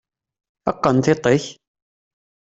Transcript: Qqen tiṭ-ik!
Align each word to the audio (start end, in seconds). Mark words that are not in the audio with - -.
Qqen 0.75 0.97
tiṭ-ik! 1.05 1.45